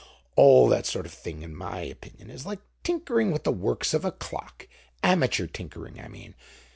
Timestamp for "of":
1.05-1.13, 3.93-4.03